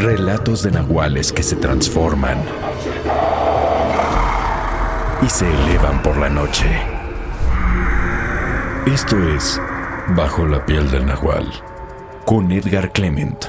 [0.00, 2.42] Relatos de nahuales que se transforman
[5.20, 6.64] y se elevan por la noche.
[8.86, 9.60] Esto es
[10.16, 11.52] Bajo la piel del nahual
[12.24, 13.44] con Edgar Clement.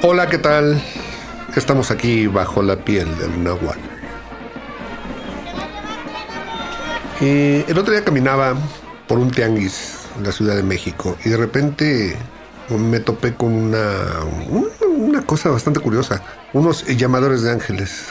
[0.00, 0.82] Hola, ¿qué tal?
[1.54, 3.87] Estamos aquí bajo la piel del nahual.
[7.20, 8.54] Eh, el otro día caminaba
[9.08, 12.16] por un tianguis en la Ciudad de México y de repente
[12.76, 13.90] me topé con una,
[14.86, 16.22] una cosa bastante curiosa.
[16.52, 18.06] Unos llamadores de ángeles.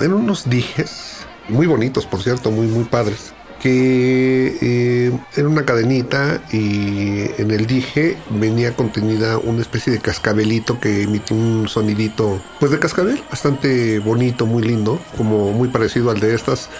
[0.00, 3.32] Eran unos dijes, muy bonitos, por cierto, muy, muy padres.
[3.60, 10.78] Que eh, era una cadenita y en el dije venía contenida una especie de cascabelito
[10.78, 16.20] que emitía un sonidito, pues de cascabel, bastante bonito, muy lindo, como muy parecido al
[16.20, 16.70] de estas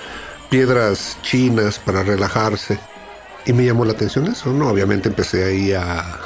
[0.49, 2.79] piedras chinas para relajarse.
[3.47, 4.69] Y me llamó la atención eso, ¿no?
[4.69, 6.21] Obviamente empecé ahí a,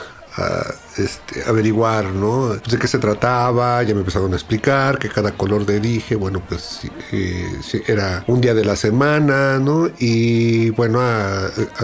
[0.97, 2.55] este, averiguar ¿no?
[2.55, 6.42] de qué se trataba, ya me empezaron a explicar que cada color de dije, bueno,
[6.48, 6.81] pues
[7.12, 9.91] eh, era un día de la semana, ¿no?
[9.98, 11.01] Y bueno,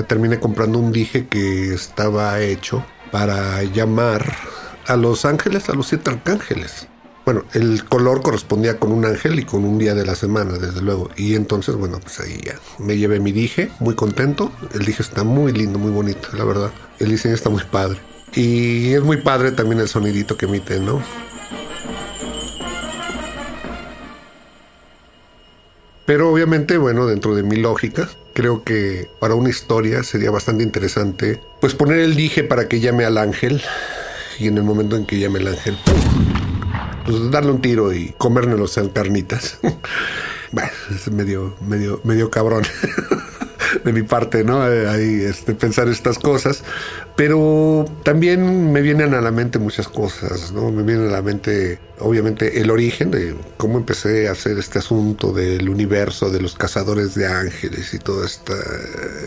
[0.07, 4.35] terminé comprando un dije que estaba hecho para llamar
[4.87, 6.89] a los ángeles, a los siete arcángeles.
[7.29, 10.81] Bueno, el color correspondía con un ángel y con un día de la semana, desde
[10.81, 11.11] luego.
[11.15, 14.51] Y entonces, bueno, pues ahí ya me llevé mi dije, muy contento.
[14.73, 16.71] El dije está muy lindo, muy bonito, la verdad.
[16.99, 17.99] El diseño está muy padre.
[18.35, 21.03] Y es muy padre también el sonidito que emite, ¿no?
[26.07, 31.43] Pero obviamente, bueno, dentro de mi lógica, creo que para una historia sería bastante interesante,
[31.61, 33.63] pues poner el dije para que llame al ángel
[34.39, 35.77] y en el momento en que llame el ángel,
[37.09, 39.59] pues darle un tiro y comérnoslo sean carnitas.
[40.53, 42.65] bueno, es medio, medio, medio cabrón.
[43.85, 44.71] de mi parte, ¿no?
[44.71, 46.65] Eh, ahí este, pensar estas cosas.
[47.17, 50.71] Pero también me vienen a la mente muchas cosas, ¿no?
[50.71, 55.33] Me viene a la mente, obviamente, el origen de cómo empecé a hacer este asunto
[55.33, 58.53] del universo, de los cazadores de ángeles y todo este,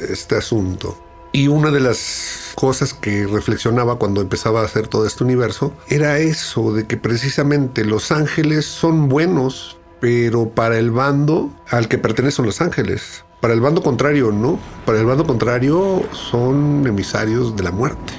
[0.09, 1.03] este asunto.
[1.33, 6.19] Y una de las cosas que reflexionaba cuando empezaba a hacer todo este universo era
[6.19, 12.45] eso, de que precisamente los ángeles son buenos, pero para el bando al que pertenecen
[12.45, 13.25] los ángeles.
[13.41, 14.59] Para el bando contrario, no.
[14.85, 18.13] Para el bando contrario son emisarios de la muerte.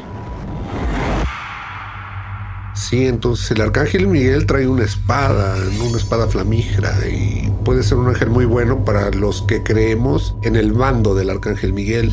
[2.75, 5.55] Sí, entonces el arcángel Miguel trae una espada,
[5.89, 10.57] una espada flamígera y puede ser un ángel muy bueno para los que creemos en
[10.57, 12.13] el bando del arcángel Miguel.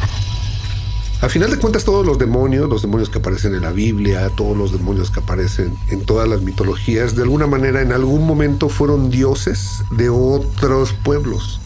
[1.22, 4.56] Al final de cuentas todos los demonios, los demonios que aparecen en la Biblia, todos
[4.56, 9.10] los demonios que aparecen en todas las mitologías, de alguna manera en algún momento fueron
[9.10, 11.60] dioses de otros pueblos.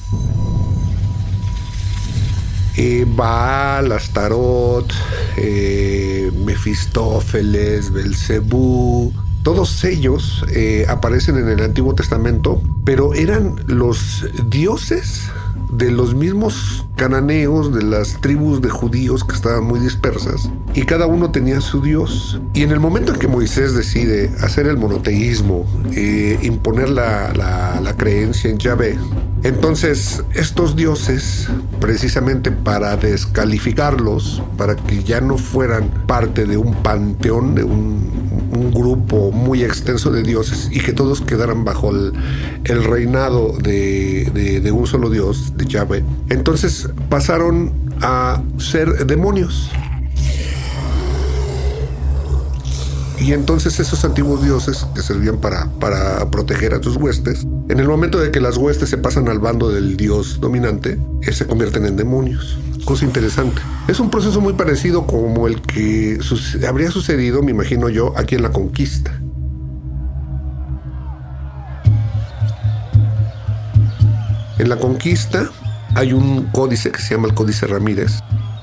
[2.78, 4.92] Eh, Baal, Astarot,
[5.38, 15.30] eh, Mefistófeles, Belcebú, todos ellos eh, aparecen en el Antiguo Testamento, pero eran los dioses
[15.78, 21.06] de los mismos cananeos, de las tribus de judíos que estaban muy dispersas, y cada
[21.06, 22.40] uno tenía su dios.
[22.54, 27.98] Y en el momento en que Moisés decide hacer el monoteísmo, eh, imponer la, la
[27.98, 28.98] creencia en Yahvé,
[29.44, 31.50] entonces estos dioses,
[31.82, 38.72] precisamente para descalificarlos, para que ya no fueran parte de un panteón, de un un
[38.72, 42.14] grupo muy extenso de dioses y que todos quedaran bajo el,
[42.84, 46.04] reinado de, un solo dios, de Yahweh.
[46.30, 47.72] Entonces pasaron
[48.02, 49.70] a ser demonios.
[53.24, 57.88] Y entonces esos antiguos dioses que servían para, para proteger a sus huestes, en el
[57.88, 61.86] momento de que las huestes se pasan al bando del dios dominante, eh, se convierten
[61.86, 63.62] en demonios cosa interesante.
[63.88, 66.20] Es un proceso muy parecido como el que
[66.68, 69.12] habría sucedido, me imagino yo, aquí en la conquista.
[74.60, 75.50] En la conquista
[75.96, 78.20] hay un códice que se llama el Códice Ramírez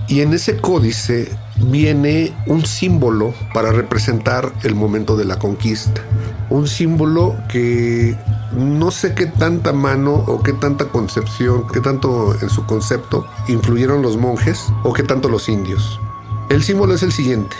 [0.08, 1.30] y en ese códice
[1.62, 6.02] viene un símbolo para representar el momento de la conquista.
[6.48, 8.16] Un símbolo que
[8.56, 14.02] no sé qué tanta mano o qué tanta concepción, qué tanto en su concepto influyeron
[14.02, 16.00] los monjes o qué tanto los indios.
[16.48, 17.56] El símbolo es el siguiente.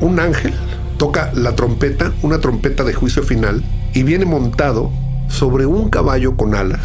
[0.00, 0.54] Un ángel
[0.96, 3.62] toca la trompeta, una trompeta de juicio final,
[3.92, 4.90] y viene montado
[5.28, 6.80] sobre un caballo con alas,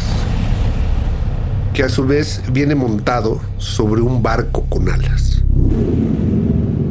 [1.74, 5.42] que a su vez viene montado sobre un barco con alas.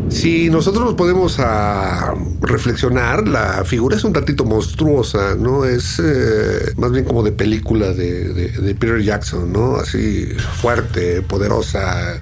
[0.09, 5.65] Si nosotros nos podemos a reflexionar, la figura es un tantito monstruosa, ¿no?
[5.65, 9.75] Es eh, más bien como de película de, de Peter Jackson, ¿no?
[9.75, 10.25] Así
[10.61, 12.19] fuerte, poderosa,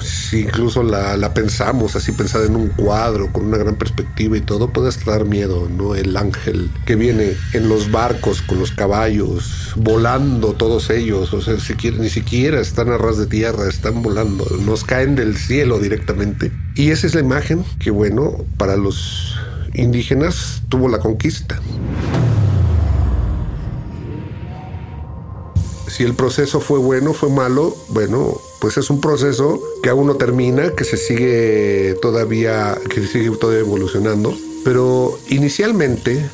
[0.00, 4.72] si incluso la, pensamos así pensada en un cuadro con una gran perspectiva y todo,
[4.72, 5.94] puede hasta dar miedo, ¿no?
[5.94, 11.54] El ángel que viene en los barcos con los caballos, volando todos ellos, o sea,
[11.98, 16.52] ni siquiera están a ras de tierra, están volando, nos caen del cielo directamente.
[16.74, 19.36] Y esa es la imagen que, bueno, para los
[19.74, 21.60] indígenas tuvo la conquista.
[26.00, 30.16] si el proceso fue bueno, fue malo, bueno, pues es un proceso que aún no
[30.16, 34.36] termina, que se sigue todavía, que sigue todavía evolucionando.
[34.64, 36.28] Pero inicialmente,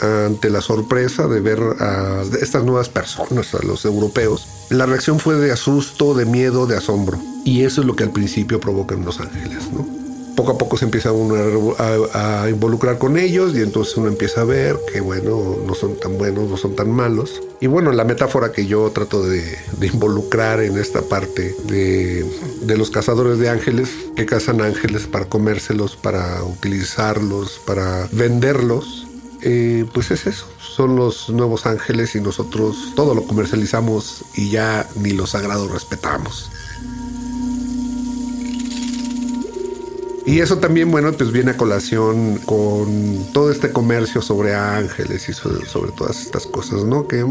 [0.00, 5.34] ante la sorpresa de ver a estas nuevas personas, a los europeos, la reacción fue
[5.34, 7.18] de asusto, de miedo, de asombro.
[7.44, 9.86] Y eso es lo que al principio provoca en Los Ángeles, ¿no?
[10.34, 14.44] Poco a poco se empieza uno a, involucrar con ellos y entonces uno empieza a
[14.44, 17.42] ver que, bueno, no son tan buenos, no son tan malos.
[17.60, 22.26] Y bueno, la metáfora que yo trato de, involucrar en esta parte de,
[22.76, 29.06] los cazadores de ángeles, que cazan ángeles para comérselos, para utilizarlos, para venderlos,
[29.42, 30.46] eh, pues es eso.
[30.58, 36.50] Son los nuevos ángeles y nosotros todo lo comercializamos y ya ni los sagrados respetamos.
[40.26, 45.34] Y eso también, bueno, pues viene a colación con todo este comercio sobre ángeles y
[45.34, 47.06] sobre, todas estas cosas, ¿no?
[47.06, 47.26] Que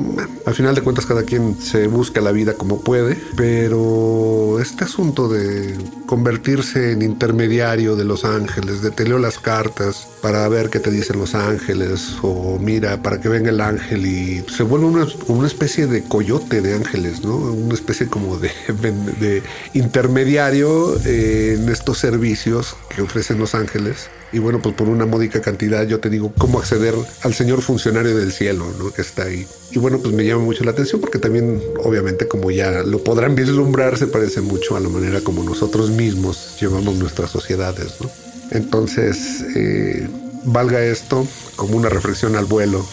[0.46, 5.28] al final de cuentas cada quien se busca la vida como puede, pero este asunto
[5.28, 5.76] de
[6.06, 10.92] convertirse en intermediario de los ángeles, de te leo las cartas para ver qué te
[10.92, 15.48] dicen los ángeles, o mira, para que venga el ángel y se vuelve una, una
[15.48, 17.38] especie de coyote de ángeles, ¿no?
[17.38, 18.52] Una especie como de,
[19.20, 19.42] de
[19.74, 24.10] intermediario en estos servicios que ofrecen Los Ángeles.
[24.32, 28.18] Y bueno, pues por una módica cantidad yo te digo cómo acceder al señor funcionario
[28.18, 28.92] del cielo, ¿no?
[28.92, 29.48] Que está ahí.
[29.72, 33.36] Y bueno, pues me llama mucho la atención porque también, obviamente, como ya lo podrán
[33.36, 38.10] vislumbrar, se parece mucho a la manera como nosotros mismos llevamos nuestras sociedades, ¿no?
[38.52, 40.08] Entonces, eh,
[40.46, 42.86] valga esto como una reflexión al vuelo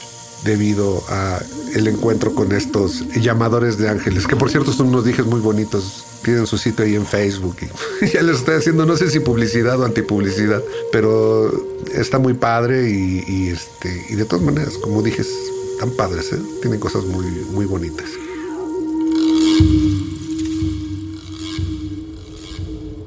[0.45, 1.41] debido a
[1.75, 6.05] el encuentro con estos llamadores de ángeles, que por cierto son unos dijes muy bonitos
[6.23, 7.57] tienen su sitio ahí en Facebook.
[8.03, 10.63] Y ya les estoy haciendo, no sé si publicidad o antipublicidad,
[10.93, 11.51] pero
[11.95, 16.39] está muy padre y, este, y de todas maneras, como dije, están padres, ¿eh?
[16.61, 18.07] tienen cosas muy, muy bonitas.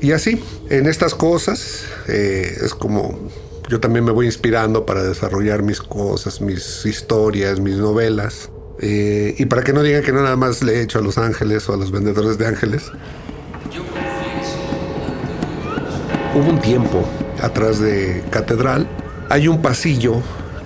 [0.02, 3.30] Y así, en estas cosas, eh, es como
[3.70, 8.50] yo también me voy inspirando para desarrollar mis cosas, mis historias, mis novelas.
[8.80, 11.18] Eh, y para que no digan que no nada más le he hecho a los
[11.18, 12.92] ángeles o a los vendedores de ángeles.
[16.36, 17.08] Hubo un tiempo
[17.42, 18.88] atrás de Catedral,
[19.30, 20.16] hay un pasillo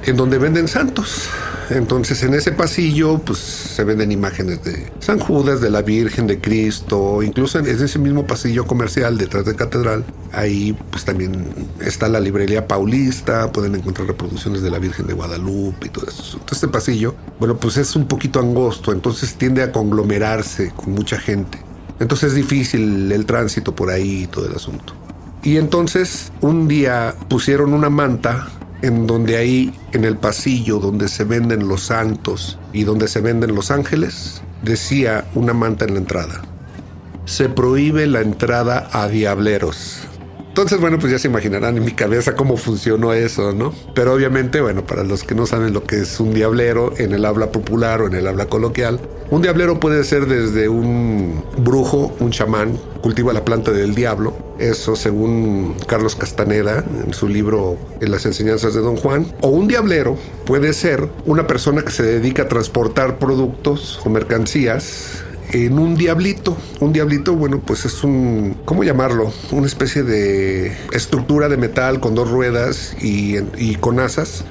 [0.05, 1.29] en donde venden santos.
[1.69, 6.39] Entonces en ese pasillo pues se venden imágenes de San Judas, de la Virgen, de
[6.39, 11.45] Cristo, incluso en ese mismo pasillo comercial detrás de Catedral, ahí pues también
[11.81, 16.37] está la librería paulista, pueden encontrar reproducciones de la Virgen de Guadalupe y todo eso.
[16.37, 21.19] Entonces este pasillo, bueno pues es un poquito angosto, entonces tiende a conglomerarse con mucha
[21.19, 21.59] gente.
[21.99, 24.93] Entonces es difícil el tránsito por ahí y todo el asunto.
[25.43, 28.47] Y entonces un día pusieron una manta
[28.81, 33.55] en donde ahí en el pasillo donde se venden los santos y donde se venden
[33.55, 36.41] los ángeles, decía una manta en la entrada.
[37.25, 40.07] Se prohíbe la entrada a diableros.
[40.47, 43.75] Entonces, bueno, pues ya se imaginarán en mi cabeza cómo funcionó eso, ¿no?
[43.93, 47.25] Pero obviamente, bueno, para los que no saben lo que es un diablero en el
[47.25, 52.31] habla popular o en el habla coloquial, un diablero puede ser desde un brujo, un
[52.31, 58.25] chamán, cultiva la planta del diablo, eso según Carlos Castaneda en su libro En las
[58.25, 62.47] enseñanzas de Don Juan, o un diablero puede ser una persona que se dedica a
[62.47, 66.57] transportar productos o mercancías en un diablito.
[66.79, 69.31] Un diablito, bueno, pues es un, ¿cómo llamarlo?
[69.51, 74.43] Una especie de estructura de metal con dos ruedas y, con asas,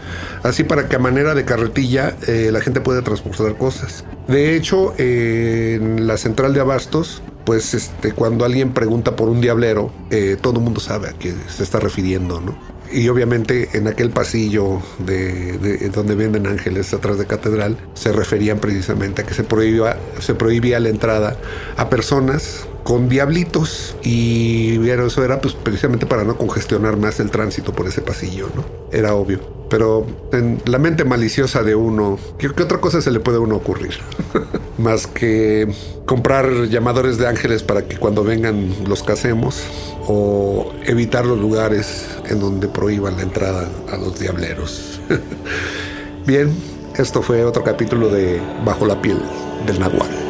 [0.43, 4.05] así para que a manera de carretilla eh, la gente pueda transportar cosas.
[4.29, 9.93] De hecho, en la central de abastos, pues este, cuando alguien pregunta por un diablero,
[10.11, 12.75] eh, todo el mundo sabe a qué se está refiriendo, ¿no?
[12.93, 19.23] Y obviamente en aquel pasillo de, donde venden ángeles atrás de catedral se referían precisamente
[19.23, 21.37] a que se prohibía, se prohibía la entrada
[21.76, 27.73] a personas con diablitos y eso era pues precisamente para no congestionar más el tránsito
[27.73, 28.64] por ese pasillo, ¿no?
[28.93, 29.40] Era obvio.
[29.69, 33.57] Pero en la mente maliciosa de uno, ¿qué, otra cosa se le puede a uno
[33.57, 33.95] ocurrir?
[34.78, 35.68] más que
[36.04, 39.62] comprar llamadores de ángeles para que cuando vengan los casemos
[40.06, 45.00] o evitar los lugares en donde prohíban la entrada a los diableros.
[46.26, 46.54] Bien,
[46.97, 49.18] esto fue otro capítulo de Bajo la piel
[49.66, 50.25] del Nahual.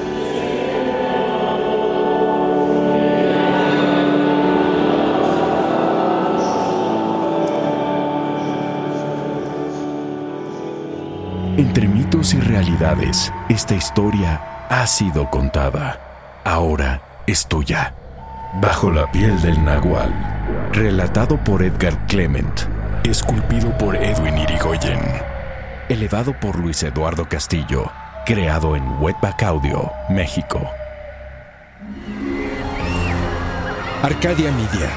[12.23, 16.01] Y realidades, esta historia ha sido contada.
[16.45, 17.93] Ahora es tuya.
[18.55, 20.13] Bajo la piel del nahual.
[20.73, 22.63] Relatado por Edgar Clement.
[23.05, 24.99] Esculpido por Edwin Irigoyen.
[25.91, 27.93] Elevado por Luis Eduardo Castillo.
[28.25, 30.67] Creado en Wetback Audio, México.
[34.03, 34.91] Arcadia Media.